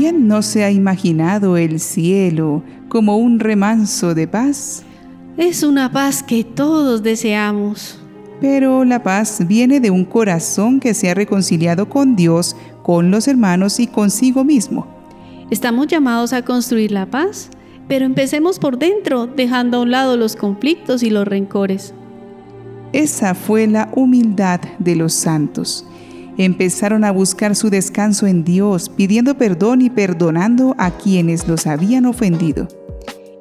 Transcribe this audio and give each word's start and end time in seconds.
¿Quién 0.00 0.28
no 0.28 0.40
se 0.40 0.64
ha 0.64 0.70
imaginado 0.70 1.58
el 1.58 1.78
cielo 1.78 2.62
como 2.88 3.18
un 3.18 3.38
remanso 3.38 4.14
de 4.14 4.26
paz? 4.26 4.82
Es 5.36 5.62
una 5.62 5.92
paz 5.92 6.22
que 6.22 6.42
todos 6.42 7.02
deseamos. 7.02 7.98
Pero 8.40 8.86
la 8.86 9.02
paz 9.02 9.46
viene 9.46 9.78
de 9.78 9.90
un 9.90 10.06
corazón 10.06 10.80
que 10.80 10.94
se 10.94 11.10
ha 11.10 11.14
reconciliado 11.14 11.90
con 11.90 12.16
Dios, 12.16 12.56
con 12.82 13.10
los 13.10 13.28
hermanos 13.28 13.78
y 13.78 13.88
consigo 13.88 14.42
mismo. 14.42 14.86
Estamos 15.50 15.86
llamados 15.88 16.32
a 16.32 16.46
construir 16.46 16.92
la 16.92 17.04
paz, 17.04 17.50
pero 17.86 18.06
empecemos 18.06 18.58
por 18.58 18.78
dentro, 18.78 19.26
dejando 19.26 19.76
a 19.76 19.82
un 19.82 19.90
lado 19.90 20.16
los 20.16 20.34
conflictos 20.34 21.02
y 21.02 21.10
los 21.10 21.28
rencores. 21.28 21.92
Esa 22.94 23.34
fue 23.34 23.66
la 23.66 23.90
humildad 23.94 24.62
de 24.78 24.96
los 24.96 25.12
santos. 25.12 25.84
Empezaron 26.40 27.04
a 27.04 27.10
buscar 27.10 27.54
su 27.54 27.68
descanso 27.68 28.26
en 28.26 28.44
Dios, 28.44 28.88
pidiendo 28.88 29.36
perdón 29.36 29.82
y 29.82 29.90
perdonando 29.90 30.74
a 30.78 30.90
quienes 30.90 31.46
los 31.46 31.66
habían 31.66 32.06
ofendido. 32.06 32.66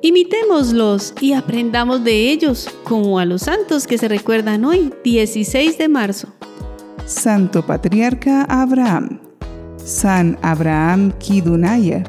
Imitémoslos 0.02 1.14
y 1.22 1.32
aprendamos 1.32 2.04
de 2.04 2.30
ellos, 2.30 2.70
como 2.84 3.18
a 3.18 3.24
los 3.24 3.44
santos 3.44 3.88
que 3.88 3.98
se 3.98 4.10
recuerdan 4.10 4.66
hoy, 4.66 4.94
16 5.06 5.78
de 5.78 5.88
marzo. 5.88 6.28
Santo 7.06 7.66
Patriarca 7.66 8.44
Abraham, 8.50 9.22
San 9.78 10.38
Abraham 10.42 11.14
Kidunaya, 11.20 12.04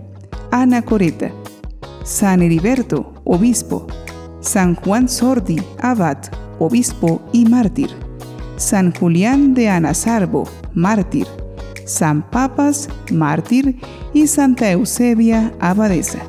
Ana 0.51 0.83
Coreta, 0.83 1.31
San 2.03 2.43
Heriberto, 2.43 3.15
Obispo, 3.23 3.87
San 4.41 4.75
Juan 4.75 5.09
Sordi, 5.09 5.63
Abad, 5.79 6.19
Obispo 6.59 7.23
y 7.33 7.45
Mártir, 7.45 7.91
San 8.61 8.93
Julián 8.93 9.55
de 9.55 9.71
Anasarbo, 9.71 10.45
Mártir, 10.75 11.27
San 11.87 12.31
Papas, 12.31 12.91
Mártir 13.11 13.77
y 14.13 14.27
Santa 14.27 14.71
Eusebia, 14.71 15.55
Abadesa. 15.61 16.21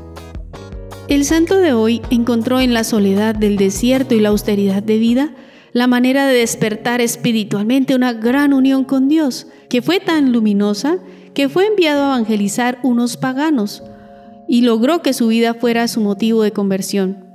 El 1.10 1.26
santo 1.26 1.58
de 1.58 1.74
hoy 1.74 2.02
encontró 2.10 2.62
en 2.62 2.74
la 2.74 2.86
soledad 2.86 3.36
del 3.36 3.58
desierto 3.58 4.16
y 4.16 4.22
la 4.22 4.30
austeridad 4.30 4.82
de 4.82 4.98
vida 4.98 5.36
la 5.74 5.88
manera 5.88 6.26
de 6.26 6.36
despertar 6.36 7.02
espiritualmente 7.02 7.96
una 7.96 8.14
gran 8.14 8.54
unión 8.54 8.86
con 8.86 9.10
Dios, 9.10 9.48
que 9.70 9.82
fue 9.82 10.00
tan 10.00 10.32
luminosa 10.32 11.00
que 11.34 11.50
fue 11.50 11.68
enviado 11.68 12.04
a 12.04 12.16
evangelizar 12.16 12.80
unos 12.82 13.18
paganos 13.18 13.84
y 14.48 14.62
logró 14.62 15.02
que 15.02 15.14
su 15.14 15.28
vida 15.28 15.54
fuera 15.54 15.90
su 15.90 16.00
motivo 16.00 16.44
de 16.44 16.52
conversión. 16.52 17.26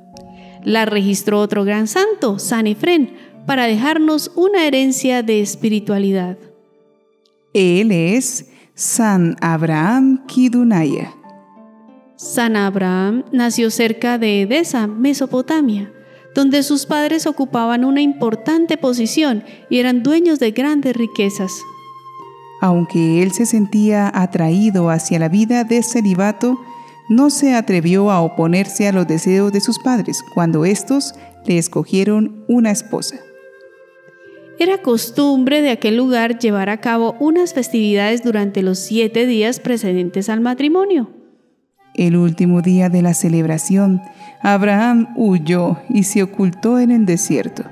La 0.65 0.85
registró 0.85 1.41
otro 1.41 1.65
gran 1.65 1.87
santo, 1.87 2.39
San 2.39 2.67
Efrén, 2.67 3.15
para 3.47 3.67
dejarnos 3.67 4.31
una 4.35 4.67
herencia 4.67 5.23
de 5.23 5.41
espiritualidad. 5.41 6.37
Él 7.55 7.93
es 7.93 8.51
San 8.75 9.37
Abraham 9.41 10.27
Kidunaya. 10.27 11.15
San 12.17 12.57
Abraham 12.57 13.25
nació 13.33 13.71
cerca 13.71 14.19
de 14.19 14.43
Edesa, 14.43 14.87
Mesopotamia, 14.87 15.93
donde 16.35 16.63
sus 16.63 16.87
padres 16.87 17.27
ocupaban 17.27 17.85
una 17.85 18.01
importante 18.01 18.77
posición 18.77 19.45
y 19.71 19.79
eran 19.79 20.03
dueños 20.03 20.39
de 20.39 20.51
grandes 20.51 20.97
riquezas. 20.97 21.53
Aunque 22.61 23.23
él 23.23 23.33
se 23.33 23.47
sentía 23.47 24.11
atraído 24.15 24.91
hacia 24.91 25.19
la 25.19 25.29
vida 25.29 25.65
de 25.65 25.83
celibato, 25.83 26.59
no 27.09 27.31
se 27.31 27.55
atrevió 27.55 28.11
a 28.11 28.21
oponerse 28.21 28.89
a 28.89 28.93
los 28.93 29.07
deseos 29.07 29.53
de 29.53 29.61
sus 29.61 29.79
padres 29.79 30.25
cuando 30.35 30.65
éstos 30.65 31.15
le 31.47 31.59
escogieron 31.59 32.45
una 32.49 32.71
esposa. 32.71 33.17
Era 34.59 34.79
costumbre 34.79 35.61
de 35.61 35.71
aquel 35.71 35.97
lugar 35.97 36.39
llevar 36.39 36.71
a 36.71 36.79
cabo 36.79 37.15
unas 37.21 37.53
festividades 37.53 38.23
durante 38.23 38.63
los 38.63 38.79
siete 38.79 39.27
días 39.27 39.61
precedentes 39.61 40.31
al 40.31 40.41
matrimonio. 40.41 41.11
El 41.95 42.17
último 42.17 42.63
día 42.63 42.89
de 42.89 43.03
la 43.03 43.13
celebración, 43.13 44.01
Abraham 44.43 45.09
huyó 45.17 45.79
y 45.89 46.05
se 46.05 46.23
ocultó 46.23 46.79
en 46.79 46.91
el 46.91 47.05
desierto. 47.05 47.65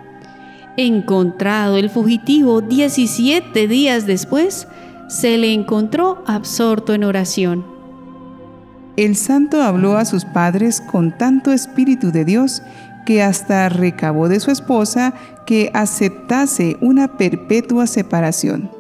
Encontrado 0.76 1.76
el 1.76 1.88
fugitivo 1.88 2.60
17 2.60 3.66
días 3.68 4.06
después, 4.06 4.66
se 5.08 5.38
le 5.38 5.52
encontró 5.52 6.22
absorto 6.26 6.92
en 6.92 7.04
oración. 7.04 7.64
El 8.96 9.16
santo 9.16 9.62
habló 9.62 9.96
a 9.96 10.04
sus 10.04 10.24
padres 10.24 10.80
con 10.80 11.16
tanto 11.16 11.52
espíritu 11.52 12.12
de 12.12 12.24
Dios 12.24 12.62
que 13.04 13.22
hasta 13.22 13.68
recabó 13.68 14.28
de 14.28 14.40
su 14.40 14.50
esposa 14.50 15.14
que 15.46 15.70
aceptase 15.74 16.76
una 16.80 17.16
perpetua 17.16 17.86
separación. 17.86 18.70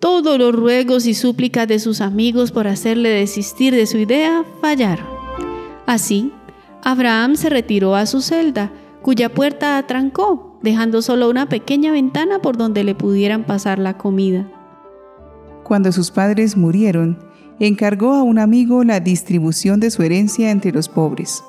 Todos 0.00 0.38
los 0.38 0.54
ruegos 0.54 1.06
y 1.06 1.14
súplicas 1.14 1.66
de 1.66 1.80
sus 1.80 2.00
amigos 2.00 2.52
por 2.52 2.68
hacerle 2.68 3.08
desistir 3.08 3.74
de 3.74 3.86
su 3.86 3.98
idea 3.98 4.44
fallaron. 4.60 5.06
Así, 5.86 6.32
Abraham 6.84 7.34
se 7.34 7.50
retiró 7.50 7.96
a 7.96 8.06
su 8.06 8.20
celda, 8.20 8.70
cuya 9.02 9.28
puerta 9.28 9.76
atrancó, 9.76 10.58
dejando 10.62 11.02
solo 11.02 11.28
una 11.28 11.48
pequeña 11.48 11.92
ventana 11.92 12.40
por 12.40 12.56
donde 12.56 12.84
le 12.84 12.94
pudieran 12.94 13.44
pasar 13.44 13.78
la 13.78 13.96
comida. 13.96 14.48
Cuando 15.64 15.90
sus 15.90 16.10
padres 16.10 16.56
murieron, 16.56 17.18
encargó 17.58 18.14
a 18.14 18.22
un 18.22 18.38
amigo 18.38 18.84
la 18.84 19.00
distribución 19.00 19.80
de 19.80 19.90
su 19.90 20.02
herencia 20.02 20.50
entre 20.50 20.72
los 20.72 20.88
pobres. 20.88 21.42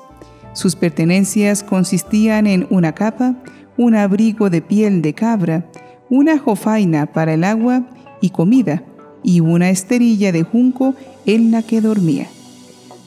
Sus 0.52 0.76
pertenencias 0.76 1.62
consistían 1.62 2.46
en 2.46 2.66
una 2.70 2.92
capa, 2.94 3.36
un 3.76 3.94
abrigo 3.94 4.50
de 4.50 4.62
piel 4.62 5.00
de 5.02 5.14
cabra, 5.14 5.70
una 6.08 6.38
jofaina 6.38 7.06
para 7.06 7.34
el 7.34 7.44
agua 7.44 7.88
y 8.20 8.30
comida, 8.30 8.82
y 9.22 9.40
una 9.40 9.70
esterilla 9.70 10.32
de 10.32 10.42
junco 10.42 10.94
en 11.26 11.50
la 11.50 11.62
que 11.62 11.80
dormía. 11.80 12.26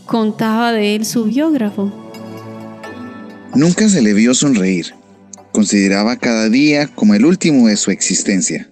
Contaba 0.06 0.72
de 0.72 0.96
él 0.96 1.06
su 1.06 1.26
biógrafo. 1.26 1.92
Nunca 3.56 3.88
se 3.90 4.02
le 4.02 4.14
vio 4.14 4.34
sonreír. 4.34 4.94
Consideraba 5.52 6.18
cada 6.18 6.50
día 6.50 6.88
como 6.88 7.14
el 7.14 7.26
último 7.26 7.68
de 7.68 7.78
su 7.78 7.92
existencia. 7.92 8.68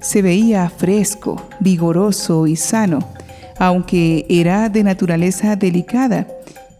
Se 0.00 0.22
veía 0.22 0.68
fresco, 0.68 1.48
vigoroso 1.60 2.46
y 2.46 2.56
sano, 2.56 2.98
aunque 3.58 4.26
era 4.28 4.68
de 4.68 4.82
naturaleza 4.84 5.56
delicada, 5.56 6.26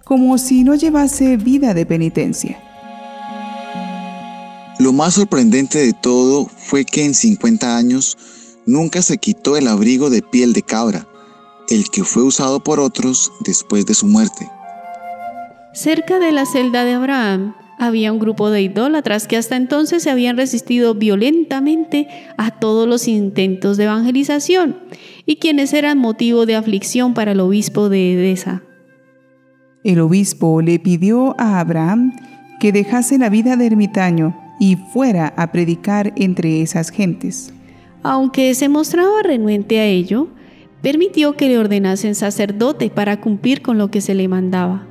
como 0.04 0.38
si 0.38 0.64
no 0.64 0.74
llevase 0.74 1.36
vida 1.36 1.74
de 1.74 1.86
penitencia. 1.86 2.62
Lo 4.78 4.92
más 4.92 5.14
sorprendente 5.14 5.78
de 5.78 5.92
todo 5.94 6.46
fue 6.46 6.84
que 6.84 7.04
en 7.04 7.14
50 7.14 7.76
años 7.76 8.16
nunca 8.66 9.00
se 9.00 9.16
quitó 9.16 9.56
el 9.56 9.68
abrigo 9.68 10.10
de 10.10 10.22
piel 10.22 10.52
de 10.52 10.62
cabra, 10.62 11.06
el 11.68 11.90
que 11.90 12.04
fue 12.04 12.22
usado 12.22 12.60
por 12.60 12.78
otros 12.78 13.32
después 13.40 13.86
de 13.86 13.94
su 13.94 14.06
muerte. 14.06 14.48
Cerca 15.72 16.18
de 16.18 16.32
la 16.32 16.46
celda 16.46 16.84
de 16.84 16.94
Abraham 16.94 17.54
había 17.78 18.12
un 18.12 18.18
grupo 18.18 18.50
de 18.50 18.62
idólatras 18.62 19.26
que 19.26 19.36
hasta 19.36 19.56
entonces 19.56 20.02
se 20.02 20.10
habían 20.10 20.36
resistido 20.36 20.94
violentamente 20.94 22.08
a 22.36 22.50
todos 22.50 22.88
los 22.88 23.06
intentos 23.08 23.76
de 23.76 23.84
evangelización 23.84 24.76
y 25.26 25.36
quienes 25.36 25.72
eran 25.72 25.98
motivo 25.98 26.46
de 26.46 26.56
aflicción 26.56 27.14
para 27.14 27.32
el 27.32 27.40
obispo 27.40 27.88
de 27.88 28.14
Edesa. 28.14 28.62
El 29.84 30.00
obispo 30.00 30.62
le 30.62 30.78
pidió 30.78 31.34
a 31.38 31.60
Abraham 31.60 32.12
que 32.58 32.72
dejase 32.72 33.18
la 33.18 33.28
vida 33.28 33.56
de 33.56 33.66
ermitaño 33.66 34.36
y 34.58 34.76
fuera 34.76 35.34
a 35.36 35.52
predicar 35.52 36.12
entre 36.16 36.62
esas 36.62 36.90
gentes. 36.90 37.52
Aunque 38.02 38.54
se 38.54 38.68
mostraba 38.68 39.22
renuente 39.22 39.78
a 39.78 39.84
ello, 39.84 40.28
permitió 40.80 41.36
que 41.36 41.48
le 41.48 41.58
ordenasen 41.58 42.14
sacerdote 42.14 42.88
para 42.90 43.20
cumplir 43.20 43.62
con 43.62 43.78
lo 43.78 43.90
que 43.90 44.00
se 44.00 44.14
le 44.14 44.28
mandaba. 44.28 44.86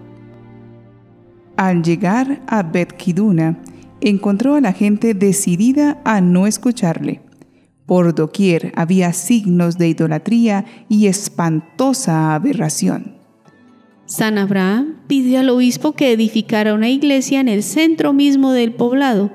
Al 1.58 1.84
llegar 1.84 2.42
a 2.48 2.64
Bet-Kiduna, 2.64 3.58
encontró 4.02 4.56
a 4.56 4.62
la 4.62 4.74
gente 4.74 5.14
decidida 5.14 6.02
a 6.04 6.22
no 6.22 6.48
escucharle. 6.48 7.22
Por 7.86 8.14
doquier 8.16 8.74
había 8.76 9.14
signos 9.14 9.78
de 9.78 9.90
idolatría 9.90 10.66
y 10.90 11.08
espantosa 11.08 12.36
aberración. 12.36 13.16
San 14.06 14.38
Abraham 14.38 14.98
pidió 15.08 15.40
al 15.40 15.50
obispo 15.50 15.94
que 15.94 16.12
edificara 16.12 16.74
una 16.74 16.90
iglesia 16.90 17.40
en 17.40 17.48
el 17.48 17.64
centro 17.64 18.14
mismo 18.14 18.52
del 18.52 18.74
poblado 18.74 19.32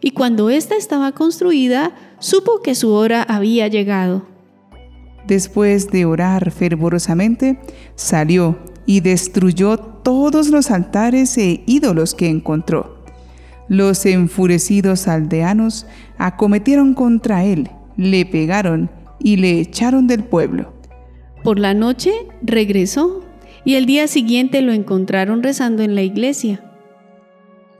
y 0.00 0.12
cuando 0.12 0.50
ésta 0.50 0.76
estaba 0.76 1.12
construida, 1.12 1.94
supo 2.18 2.60
que 2.62 2.74
su 2.74 2.90
hora 2.90 3.22
había 3.22 3.68
llegado. 3.68 4.26
Después 5.26 5.90
de 5.90 6.04
orar 6.04 6.50
fervorosamente, 6.50 7.58
salió 7.94 8.58
y 8.86 9.00
destruyó 9.00 9.78
todos 9.78 10.48
los 10.48 10.70
altares 10.70 11.36
e 11.38 11.62
ídolos 11.66 12.14
que 12.14 12.28
encontró. 12.28 13.04
Los 13.68 14.04
enfurecidos 14.04 15.08
aldeanos 15.08 15.86
acometieron 16.18 16.94
contra 16.94 17.44
él, 17.44 17.70
le 17.96 18.26
pegaron 18.26 18.90
y 19.18 19.36
le 19.36 19.60
echaron 19.60 20.06
del 20.06 20.24
pueblo. 20.24 20.72
Por 21.42 21.58
la 21.58 21.74
noche 21.74 22.12
regresó 22.42 23.22
y 23.64 23.76
el 23.76 23.86
día 23.86 24.06
siguiente 24.06 24.60
lo 24.60 24.72
encontraron 24.72 25.42
rezando 25.42 25.82
en 25.82 25.94
la 25.94 26.02
iglesia. 26.02 26.62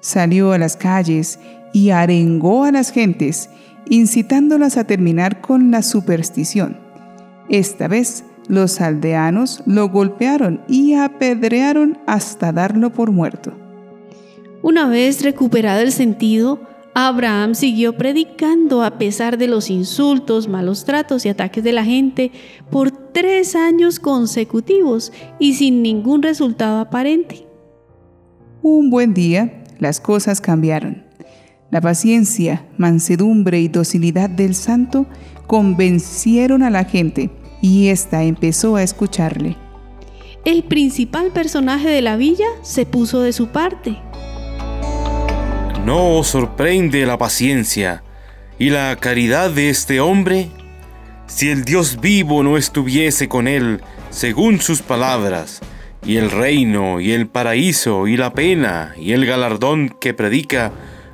Salió 0.00 0.52
a 0.52 0.58
las 0.58 0.76
calles 0.76 1.38
y 1.72 1.90
arengó 1.90 2.64
a 2.64 2.72
las 2.72 2.90
gentes, 2.90 3.50
incitándolas 3.88 4.76
a 4.76 4.84
terminar 4.84 5.40
con 5.40 5.70
la 5.70 5.82
superstición. 5.82 6.78
Esta 7.48 7.88
vez 7.88 8.24
los 8.48 8.80
aldeanos 8.80 9.62
lo 9.66 9.88
golpearon 9.88 10.62
y 10.68 10.94
apedrearon 10.94 11.98
hasta 12.06 12.52
darlo 12.52 12.92
por 12.92 13.10
muerto. 13.10 13.52
Una 14.62 14.88
vez 14.88 15.22
recuperado 15.22 15.80
el 15.80 15.92
sentido, 15.92 16.60
Abraham 16.94 17.54
siguió 17.54 17.96
predicando 17.96 18.82
a 18.82 18.98
pesar 18.98 19.36
de 19.36 19.48
los 19.48 19.68
insultos, 19.68 20.48
malos 20.48 20.84
tratos 20.84 21.26
y 21.26 21.28
ataques 21.28 21.64
de 21.64 21.72
la 21.72 21.84
gente 21.84 22.30
por 22.70 22.90
tres 22.90 23.56
años 23.56 23.98
consecutivos 23.98 25.12
y 25.38 25.54
sin 25.54 25.82
ningún 25.82 26.22
resultado 26.22 26.78
aparente. 26.78 27.46
Un 28.62 28.90
buen 28.90 29.12
día, 29.12 29.64
las 29.80 30.00
cosas 30.00 30.40
cambiaron. 30.40 31.04
La 31.70 31.80
paciencia, 31.80 32.64
mansedumbre 32.78 33.60
y 33.60 33.68
docilidad 33.68 34.30
del 34.30 34.54
santo 34.54 35.06
convencieron 35.48 36.62
a 36.62 36.70
la 36.70 36.84
gente 36.84 37.30
y 37.64 37.88
ésta 37.88 38.24
empezó 38.24 38.76
a 38.76 38.82
escucharle. 38.82 39.56
El 40.44 40.64
principal 40.64 41.30
personaje 41.30 41.88
de 41.88 42.02
la 42.02 42.16
villa 42.16 42.44
se 42.60 42.84
puso 42.84 43.22
de 43.22 43.32
su 43.32 43.48
parte. 43.48 43.96
¿No 45.86 46.18
os 46.18 46.26
sorprende 46.26 47.06
la 47.06 47.16
paciencia 47.16 48.02
y 48.58 48.68
la 48.68 48.94
caridad 48.96 49.48
de 49.50 49.70
este 49.70 50.00
hombre? 50.00 50.50
Si 51.26 51.48
el 51.48 51.64
Dios 51.64 52.02
vivo 52.02 52.42
no 52.42 52.58
estuviese 52.58 53.30
con 53.30 53.48
él, 53.48 53.80
según 54.10 54.60
sus 54.60 54.82
palabras, 54.82 55.62
y 56.04 56.18
el 56.18 56.30
reino 56.30 57.00
y 57.00 57.12
el 57.12 57.28
paraíso 57.28 58.06
y 58.06 58.18
la 58.18 58.34
pena 58.34 58.92
y 58.98 59.12
el 59.12 59.24
galardón 59.24 59.88
que 59.88 60.12
predica 60.12 60.70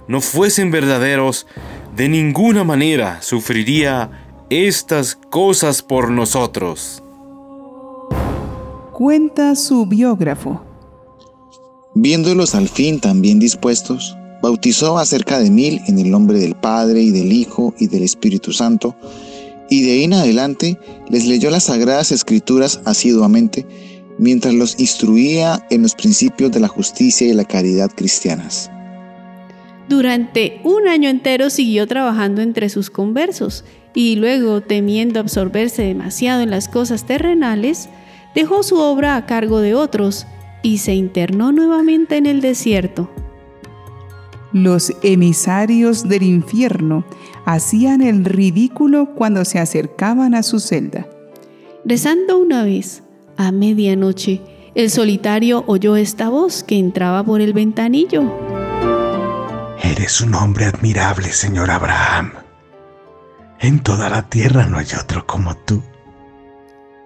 no 0.08 0.20
fuesen 0.20 0.73
verdaderos, 0.73 1.46
de 1.94 2.08
ninguna 2.08 2.64
manera 2.64 3.23
sufriría 3.23 4.19
estas 4.50 5.14
cosas 5.14 5.81
por 5.81 6.11
nosotros. 6.11 7.05
Cuenta 8.93 9.55
su 9.55 9.87
biógrafo. 9.87 10.61
Viéndolos 11.94 12.56
al 12.56 12.69
fin 12.69 12.99
tan 12.99 13.23
bien 13.23 13.38
dispuestos, 13.38 14.17
bautizó 14.43 14.99
a 14.99 15.06
cerca 15.06 15.38
de 15.38 15.50
mil 15.50 15.81
en 15.87 16.00
el 16.00 16.11
nombre 16.11 16.41
del 16.41 16.56
Padre 16.56 17.00
y 17.00 17.12
del 17.12 17.32
Hijo 17.32 17.73
y 17.79 17.87
del 17.87 18.02
Espíritu 18.02 18.52
Santo, 18.52 18.97
y 19.70 19.82
de 19.82 19.93
ahí 19.93 20.05
en 20.05 20.14
adelante 20.14 20.76
les 21.08 21.26
leyó 21.26 21.49
las 21.50 21.64
sagradas 21.64 22.11
escrituras 22.11 22.81
asiduamente, 22.85 23.64
mientras 24.19 24.53
los 24.53 24.81
instruía 24.81 25.64
en 25.70 25.82
los 25.82 25.94
principios 25.94 26.50
de 26.50 26.58
la 26.58 26.69
justicia 26.69 27.29
y 27.29 27.35
la 27.35 27.44
caridad 27.44 27.93
cristianas. 27.94 28.69
Durante 29.88 30.61
un 30.64 30.88
año 30.88 31.08
entero 31.08 31.50
siguió 31.50 31.87
trabajando 31.87 32.43
entre 32.43 32.69
sus 32.69 32.91
conversos 32.91 33.64
y 33.95 34.17
luego, 34.17 34.61
temiendo 34.61 35.21
absorberse 35.21 35.83
demasiado 35.83 36.43
en 36.43 36.51
las 36.51 36.69
cosas 36.69 37.05
terrenales, 37.05 37.89
dejó 38.35 38.63
su 38.63 38.77
obra 38.77 39.17
a 39.17 39.27
cargo 39.27 39.61
de 39.61 39.75
otros 39.75 40.27
y 40.63 40.79
se 40.79 40.95
internó 40.95 41.53
nuevamente 41.53 42.17
en 42.17 42.27
el 42.27 42.41
desierto. 42.41 43.11
Los 44.53 44.93
emisarios 45.03 46.09
del 46.09 46.25
infierno 46.25 47.05
hacían 47.45 48.03
el 48.03 48.25
ridículo 48.25 49.15
cuando 49.15 49.45
se 49.45 49.59
acercaban 49.59 50.35
a 50.35 50.43
su 50.43 50.59
celda. 50.59 51.07
Rezando 51.85 52.39
una 52.39 52.65
vez, 52.65 53.03
a 53.37 53.53
medianoche, 53.53 54.41
el 54.75 54.91
solitario 54.91 55.65
oyó 55.67 55.97
esta 55.97 56.29
voz 56.29 56.63
que 56.63 56.79
entraba 56.79 57.25
por 57.25 57.41
el 57.41 57.53
ventanillo. 57.53 58.23
Eres 59.83 60.21
un 60.21 60.35
hombre 60.35 60.67
admirable, 60.67 61.33
señor 61.33 61.71
Abraham. 61.71 62.33
En 63.62 63.83
toda 63.83 64.09
la 64.09 64.23
tierra 64.23 64.67
no 64.67 64.79
hay 64.79 64.87
otro 64.99 65.27
como 65.27 65.55
tú. 65.55 65.83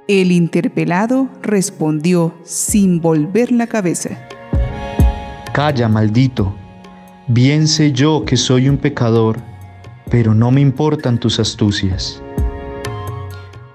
El 0.06 0.30
interpelado 0.30 1.28
respondió 1.42 2.32
sin 2.44 3.00
volver 3.00 3.50
la 3.50 3.66
cabeza. 3.66 4.10
Calla, 5.52 5.88
maldito. 5.88 6.54
Bien 7.26 7.66
sé 7.66 7.90
yo 7.90 8.24
que 8.24 8.36
soy 8.36 8.68
un 8.68 8.76
pecador, 8.76 9.38
pero 10.08 10.32
no 10.32 10.52
me 10.52 10.60
importan 10.60 11.18
tus 11.18 11.40
astucias. 11.40 12.22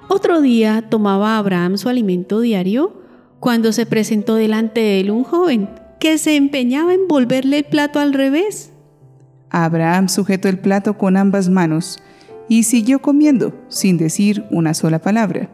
Otro 0.07 0.39
día 0.39 0.81
tomaba 0.89 1.37
Abraham 1.37 1.77
su 1.77 1.89
alimento 1.89 2.39
diario 2.39 2.93
cuando 3.41 3.73
se 3.73 3.87
presentó 3.87 4.35
delante 4.35 4.79
de 4.79 5.01
él 5.01 5.11
un 5.11 5.25
joven 5.25 5.69
que 5.99 6.17
se 6.17 6.37
empeñaba 6.37 6.93
en 6.93 7.09
volverle 7.09 7.57
el 7.57 7.65
plato 7.65 7.99
al 7.99 8.13
revés. 8.13 8.71
Abraham 9.49 10.07
sujetó 10.07 10.47
el 10.47 10.59
plato 10.59 10.97
con 10.97 11.17
ambas 11.17 11.49
manos 11.49 11.99
y 12.49 12.63
siguió 12.63 12.99
comiendo 12.99 13.53
sin 13.69 13.97
decir 13.97 14.43
una 14.49 14.73
sola 14.73 14.99
palabra. 14.99 15.49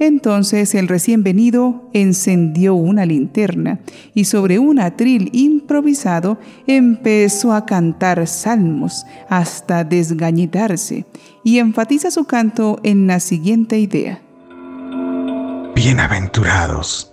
Entonces 0.00 0.74
el 0.74 0.86
recién 0.86 1.24
venido 1.24 1.88
encendió 1.92 2.74
una 2.74 3.04
linterna 3.06 3.80
y 4.14 4.24
sobre 4.24 4.58
un 4.58 4.78
atril 4.78 5.30
improvisado 5.32 6.38
empezó 6.66 7.52
a 7.52 7.66
cantar 7.66 8.26
salmos 8.26 9.04
hasta 9.28 9.82
desgañitarse 9.84 11.06
y 11.42 11.58
enfatiza 11.58 12.10
su 12.10 12.26
canto 12.26 12.78
en 12.84 13.06
la 13.06 13.18
siguiente 13.18 13.78
idea. 13.78 14.22
Bienaventurados 15.74 17.12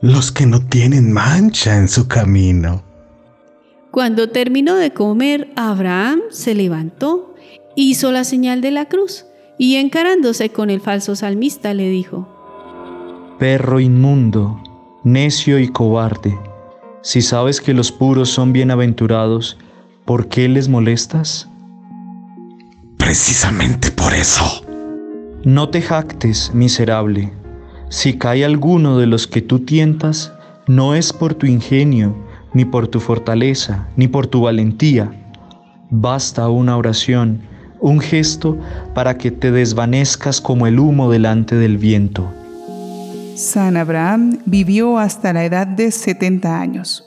los 0.00 0.32
que 0.32 0.46
no 0.46 0.60
tienen 0.60 1.12
mancha 1.12 1.76
en 1.76 1.88
su 1.88 2.08
camino 2.08 2.82
cuando 3.92 4.30
terminó 4.30 4.76
de 4.76 4.94
comer, 4.94 5.52
Abraham 5.54 6.22
se 6.30 6.54
levantó, 6.54 7.31
hizo 7.74 8.12
la 8.12 8.24
señal 8.24 8.60
de 8.60 8.70
la 8.70 8.86
cruz 8.86 9.26
y 9.58 9.76
encarándose 9.76 10.50
con 10.50 10.70
el 10.70 10.80
falso 10.80 11.16
salmista 11.16 11.74
le 11.74 11.88
dijo, 11.88 12.28
Perro 13.38 13.80
inmundo, 13.80 14.60
necio 15.04 15.58
y 15.58 15.68
cobarde, 15.68 16.38
si 17.04 17.20
sabes 17.20 17.60
que 17.60 17.74
los 17.74 17.90
puros 17.90 18.28
son 18.28 18.52
bienaventurados, 18.52 19.58
¿por 20.04 20.28
qué 20.28 20.48
les 20.48 20.68
molestas? 20.68 21.48
Precisamente 22.96 23.90
por 23.90 24.14
eso. 24.14 24.64
No 25.44 25.68
te 25.68 25.82
jactes, 25.82 26.54
miserable. 26.54 27.32
Si 27.88 28.16
cae 28.18 28.44
alguno 28.44 28.98
de 28.98 29.08
los 29.08 29.26
que 29.26 29.42
tú 29.42 29.58
tientas, 29.58 30.32
no 30.68 30.94
es 30.94 31.12
por 31.12 31.34
tu 31.34 31.46
ingenio, 31.46 32.14
ni 32.54 32.64
por 32.64 32.86
tu 32.86 33.00
fortaleza, 33.00 33.88
ni 33.96 34.06
por 34.06 34.28
tu 34.28 34.42
valentía. 34.42 35.10
Basta 35.90 36.48
una 36.48 36.76
oración, 36.76 37.42
un 37.82 38.00
gesto 38.00 38.56
para 38.94 39.18
que 39.18 39.30
te 39.30 39.50
desvanezcas 39.50 40.40
como 40.40 40.66
el 40.66 40.78
humo 40.78 41.10
delante 41.10 41.56
del 41.56 41.76
viento. 41.76 42.32
San 43.34 43.76
Abraham 43.76 44.38
vivió 44.46 44.98
hasta 44.98 45.32
la 45.32 45.44
edad 45.44 45.66
de 45.66 45.90
70 45.90 46.60
años. 46.60 47.04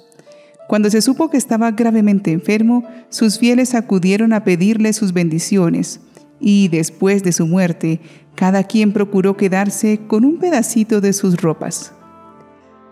Cuando 0.67 0.89
se 0.89 1.01
supo 1.01 1.29
que 1.29 1.37
estaba 1.37 1.71
gravemente 1.71 2.31
enfermo, 2.31 2.83
sus 3.09 3.39
fieles 3.39 3.73
acudieron 3.73 4.33
a 4.33 4.43
pedirle 4.43 4.91
sus 4.93 5.13
bendiciones 5.13 6.01
y 6.39 6.67
después 6.67 7.23
de 7.23 7.31
su 7.31 7.47
muerte, 7.47 8.01
cada 8.35 8.63
quien 8.63 8.91
procuró 8.91 9.37
quedarse 9.37 10.01
con 10.07 10.25
un 10.25 10.39
pedacito 10.39 10.99
de 10.99 11.13
sus 11.13 11.37
ropas. 11.37 11.93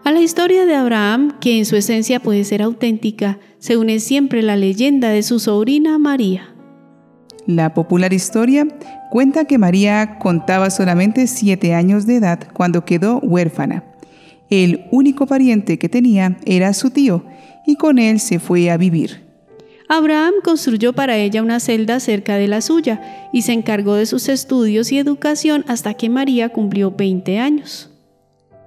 A 0.05 0.11
la 0.11 0.21
historia 0.21 0.65
de 0.65 0.75
Abraham, 0.75 1.37
que 1.41 1.57
en 1.57 1.65
su 1.65 1.75
esencia 1.75 2.21
puede 2.21 2.43
ser 2.43 2.61
auténtica, 2.61 3.39
se 3.59 3.75
une 3.75 3.99
siempre 3.99 4.41
la 4.41 4.55
leyenda 4.55 5.09
de 5.09 5.23
su 5.23 5.39
sobrina 5.39 5.97
María. 5.97 6.52
La 7.45 7.73
popular 7.73 8.13
historia 8.13 8.67
cuenta 9.09 9.45
que 9.45 9.57
María 9.57 10.17
contaba 10.19 10.69
solamente 10.69 11.27
siete 11.27 11.73
años 11.73 12.05
de 12.05 12.17
edad 12.17 12.39
cuando 12.53 12.85
quedó 12.85 13.19
huérfana. 13.19 13.83
El 14.49 14.85
único 14.91 15.25
pariente 15.25 15.77
que 15.79 15.89
tenía 15.89 16.37
era 16.45 16.73
su 16.73 16.89
tío, 16.89 17.25
y 17.65 17.75
con 17.75 17.99
él 17.99 18.19
se 18.19 18.39
fue 18.39 18.69
a 18.69 18.77
vivir. 18.77 19.23
Abraham 19.89 20.33
construyó 20.43 20.93
para 20.93 21.17
ella 21.17 21.41
una 21.41 21.59
celda 21.59 21.99
cerca 21.99 22.35
de 22.35 22.47
la 22.47 22.61
suya 22.61 23.29
y 23.33 23.41
se 23.43 23.53
encargó 23.53 23.95
de 23.95 24.05
sus 24.05 24.29
estudios 24.29 24.91
y 24.91 24.97
educación 24.97 25.65
hasta 25.67 25.93
que 25.93 26.09
María 26.09 26.49
cumplió 26.49 26.91
20 26.91 27.39
años 27.39 27.89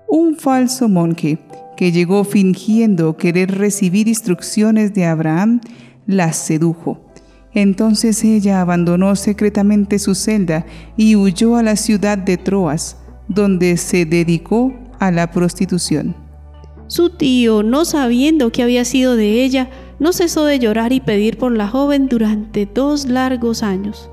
un 0.08 0.36
falso 0.36 0.88
monje 0.88 1.38
que 1.76 1.92
llegó 1.92 2.24
fingiendo 2.24 3.16
querer 3.16 3.58
recibir 3.58 4.08
instrucciones 4.08 4.94
de 4.94 5.04
Abraham, 5.04 5.60
la 6.06 6.32
sedujo. 6.32 7.05
Entonces 7.56 8.22
ella 8.22 8.60
abandonó 8.60 9.16
secretamente 9.16 9.98
su 9.98 10.14
celda 10.14 10.66
y 10.98 11.16
huyó 11.16 11.56
a 11.56 11.62
la 11.62 11.76
ciudad 11.76 12.18
de 12.18 12.36
Troas, 12.36 12.98
donde 13.28 13.78
se 13.78 14.04
dedicó 14.04 14.74
a 14.98 15.10
la 15.10 15.30
prostitución. 15.30 16.14
Su 16.86 17.08
tío, 17.08 17.62
no 17.62 17.86
sabiendo 17.86 18.52
qué 18.52 18.62
había 18.62 18.84
sido 18.84 19.16
de 19.16 19.42
ella, 19.42 19.70
no 19.98 20.12
cesó 20.12 20.44
de 20.44 20.58
llorar 20.58 20.92
y 20.92 21.00
pedir 21.00 21.38
por 21.38 21.50
la 21.50 21.66
joven 21.66 22.08
durante 22.08 22.66
dos 22.66 23.06
largos 23.06 23.62
años. 23.62 24.10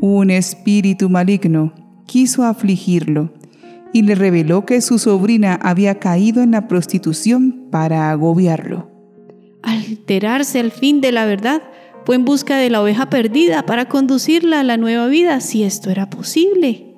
Un 0.00 0.30
espíritu 0.30 1.10
maligno 1.10 1.74
quiso 2.06 2.44
afligirlo 2.44 3.34
y 3.92 4.00
le 4.00 4.14
reveló 4.14 4.64
que 4.64 4.80
su 4.80 4.98
sobrina 4.98 5.60
había 5.62 5.98
caído 5.98 6.42
en 6.42 6.52
la 6.52 6.68
prostitución 6.68 7.66
para 7.70 8.10
agobiarlo. 8.10 8.88
Al 9.62 9.84
enterarse 9.84 10.58
al 10.58 10.70
fin 10.70 11.02
de 11.02 11.12
la 11.12 11.26
verdad, 11.26 11.60
fue 12.04 12.16
en 12.16 12.24
busca 12.24 12.56
de 12.56 12.70
la 12.70 12.82
oveja 12.82 13.10
perdida 13.10 13.64
para 13.64 13.88
conducirla 13.88 14.60
a 14.60 14.64
la 14.64 14.76
nueva 14.76 15.06
vida 15.06 15.40
si 15.40 15.62
esto 15.62 15.90
era 15.90 16.10
posible. 16.10 16.94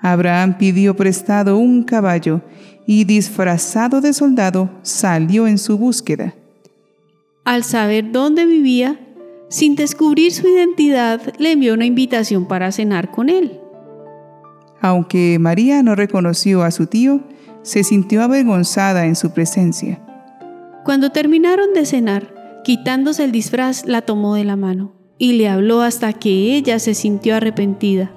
Abraham 0.00 0.56
pidió 0.58 0.96
prestado 0.96 1.58
un 1.58 1.82
caballo 1.82 2.42
y 2.86 3.04
disfrazado 3.04 4.00
de 4.00 4.12
soldado 4.12 4.70
salió 4.82 5.46
en 5.46 5.58
su 5.58 5.78
búsqueda. 5.78 6.34
Al 7.44 7.64
saber 7.64 8.12
dónde 8.12 8.46
vivía, 8.46 8.98
sin 9.48 9.74
descubrir 9.74 10.32
su 10.32 10.46
identidad, 10.48 11.20
le 11.38 11.52
envió 11.52 11.74
una 11.74 11.84
invitación 11.84 12.46
para 12.46 12.72
cenar 12.72 13.10
con 13.10 13.28
él. 13.28 13.60
Aunque 14.80 15.38
María 15.38 15.82
no 15.82 15.94
reconoció 15.94 16.62
a 16.62 16.70
su 16.70 16.86
tío, 16.86 17.20
se 17.62 17.84
sintió 17.84 18.22
avergonzada 18.22 19.04
en 19.06 19.16
su 19.16 19.32
presencia. 19.32 20.00
Cuando 20.84 21.10
terminaron 21.10 21.74
de 21.74 21.84
cenar, 21.84 22.39
quitándose 22.64 23.24
el 23.24 23.32
disfraz, 23.32 23.84
la 23.86 24.02
tomó 24.02 24.34
de 24.34 24.44
la 24.44 24.56
mano 24.56 24.92
y 25.18 25.34
le 25.34 25.48
habló 25.48 25.82
hasta 25.82 26.12
que 26.14 26.56
ella 26.56 26.78
se 26.78 26.94
sintió 26.94 27.36
arrepentida. 27.36 28.10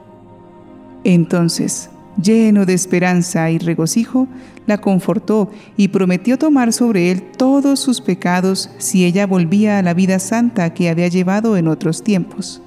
Entonces, 1.04 1.90
lleno 2.22 2.66
de 2.66 2.74
esperanza 2.74 3.52
y 3.52 3.58
regocijo, 3.58 4.28
la 4.66 4.78
confortó 4.78 5.52
y 5.76 5.90
prometió 5.90 6.38
tomar 6.38 6.72
sobre 6.72 7.12
él 7.12 7.22
todos 7.38 7.80
sus 7.82 8.00
pecados 8.00 8.70
si 8.78 9.04
ella 9.04 9.28
volvía 9.28 9.78
a 9.78 9.82
la 9.82 9.94
vida 9.94 10.20
santa 10.20 10.74
que 10.74 10.90
había 10.90 11.10
llevado 11.10 11.58
en 11.58 11.68
otros 11.68 12.04
tiempos. 12.04 12.62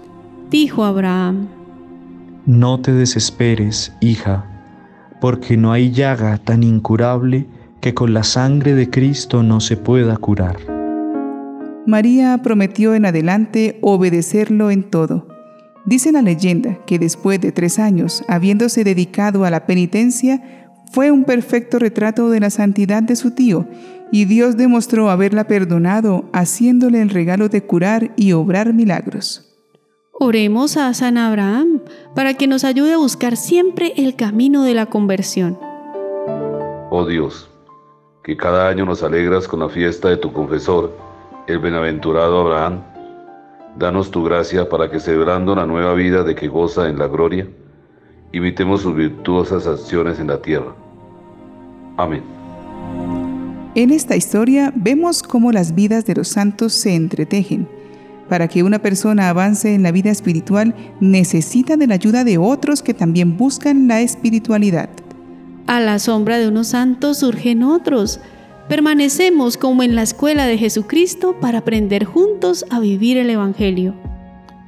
Dijo 0.50 0.84
Abraham, 0.84 1.48
No 2.44 2.80
te 2.80 2.92
desesperes, 2.92 3.92
hija, 4.00 4.44
porque 5.20 5.56
no 5.56 5.72
hay 5.72 5.90
llaga 5.90 6.36
tan 6.36 6.62
incurable 6.62 7.46
que 7.80 7.94
con 7.94 8.12
la 8.12 8.22
sangre 8.22 8.74
de 8.74 8.90
Cristo 8.90 9.42
no 9.42 9.60
se 9.60 9.78
pueda 9.78 10.16
curar. 10.18 10.75
María 11.86 12.38
prometió 12.42 12.94
en 12.94 13.06
adelante 13.06 13.78
obedecerlo 13.80 14.70
en 14.70 14.90
todo. 14.90 15.28
Dice 15.84 16.10
la 16.10 16.20
leyenda 16.20 16.84
que 16.84 16.98
después 16.98 17.40
de 17.40 17.52
tres 17.52 17.78
años, 17.78 18.24
habiéndose 18.26 18.82
dedicado 18.82 19.44
a 19.44 19.50
la 19.50 19.66
penitencia, 19.66 20.72
fue 20.90 21.12
un 21.12 21.24
perfecto 21.24 21.78
retrato 21.78 22.28
de 22.28 22.40
la 22.40 22.50
santidad 22.50 23.02
de 23.02 23.14
su 23.14 23.30
tío, 23.30 23.68
y 24.10 24.24
Dios 24.24 24.56
demostró 24.56 25.10
haberla 25.10 25.46
perdonado, 25.46 26.28
haciéndole 26.32 27.02
el 27.02 27.10
regalo 27.10 27.48
de 27.48 27.62
curar 27.62 28.12
y 28.16 28.32
obrar 28.32 28.72
milagros. 28.72 29.56
Oremos 30.12 30.76
a 30.76 30.92
San 30.94 31.18
Abraham 31.18 31.82
para 32.14 32.34
que 32.34 32.46
nos 32.46 32.64
ayude 32.64 32.94
a 32.94 32.98
buscar 32.98 33.36
siempre 33.36 33.92
el 33.96 34.16
camino 34.16 34.64
de 34.64 34.74
la 34.74 34.86
conversión. 34.86 35.58
Oh 36.90 37.04
Dios, 37.06 37.50
que 38.24 38.36
cada 38.36 38.68
año 38.68 38.86
nos 38.86 39.02
alegras 39.02 39.46
con 39.46 39.60
la 39.60 39.68
fiesta 39.68 40.08
de 40.08 40.16
tu 40.16 40.32
confesor, 40.32 41.05
el 41.46 41.58
bienaventurado 41.58 42.40
Abraham, 42.40 42.82
danos 43.78 44.10
tu 44.10 44.24
gracia 44.24 44.68
para 44.68 44.90
que 44.90 45.00
celebrando 45.00 45.54
la 45.54 45.66
nueva 45.66 45.94
vida 45.94 46.24
de 46.24 46.34
que 46.34 46.48
goza 46.48 46.88
en 46.88 46.98
la 46.98 47.06
gloria, 47.06 47.46
imitemos 48.32 48.82
sus 48.82 48.94
virtuosas 48.94 49.66
acciones 49.66 50.18
en 50.18 50.26
la 50.28 50.42
tierra. 50.42 50.74
Amén. 51.96 52.22
En 53.74 53.90
esta 53.90 54.16
historia 54.16 54.72
vemos 54.74 55.22
cómo 55.22 55.52
las 55.52 55.74
vidas 55.74 56.06
de 56.06 56.14
los 56.14 56.28
santos 56.28 56.72
se 56.72 56.94
entretejen. 56.94 57.68
Para 58.28 58.48
que 58.48 58.64
una 58.64 58.80
persona 58.80 59.28
avance 59.28 59.74
en 59.74 59.82
la 59.82 59.92
vida 59.92 60.10
espiritual 60.10 60.74
necesita 60.98 61.76
de 61.76 61.86
la 61.86 61.94
ayuda 61.94 62.24
de 62.24 62.38
otros 62.38 62.82
que 62.82 62.94
también 62.94 63.36
buscan 63.36 63.86
la 63.86 64.00
espiritualidad. 64.00 64.88
A 65.66 65.80
la 65.80 65.98
sombra 65.98 66.38
de 66.38 66.48
unos 66.48 66.68
santos 66.68 67.18
surgen 67.18 67.62
otros. 67.62 68.20
Permanecemos 68.68 69.56
como 69.56 69.82
en 69.82 69.94
la 69.94 70.02
escuela 70.02 70.46
de 70.46 70.58
Jesucristo 70.58 71.38
para 71.40 71.58
aprender 71.58 72.04
juntos 72.04 72.66
a 72.70 72.80
vivir 72.80 73.16
el 73.16 73.30
Evangelio. 73.30 73.94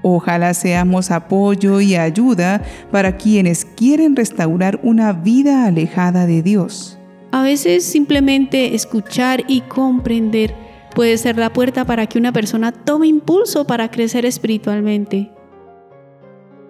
Ojalá 0.02 0.54
seamos 0.54 1.10
apoyo 1.10 1.80
y 1.80 1.96
ayuda 1.96 2.62
para 2.92 3.16
quienes 3.16 3.64
quieren 3.64 4.14
restaurar 4.14 4.78
una 4.84 5.12
vida 5.12 5.66
alejada 5.66 6.26
de 6.26 6.42
Dios. 6.42 6.96
A 7.32 7.42
veces 7.42 7.84
simplemente 7.84 8.74
escuchar 8.76 9.42
y 9.48 9.62
comprender 9.62 10.54
puede 10.94 11.18
ser 11.18 11.36
la 11.36 11.52
puerta 11.52 11.84
para 11.84 12.06
que 12.06 12.18
una 12.18 12.32
persona 12.32 12.70
tome 12.72 13.08
impulso 13.08 13.66
para 13.66 13.90
crecer 13.90 14.24
espiritualmente. 14.24 15.30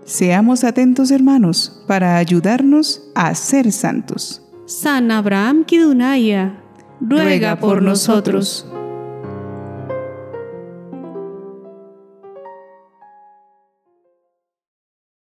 Seamos 0.04 0.64
atentos 0.64 1.10
hermanos 1.10 1.84
para 1.86 2.16
ayudarnos 2.16 3.02
a 3.14 3.34
ser 3.34 3.70
santos. 3.70 4.42
San 4.64 5.10
Abraham 5.10 5.64
Kidunaya, 5.64 6.62
ruega 7.00 7.56
por 7.56 7.82
nosotros. 7.82 8.66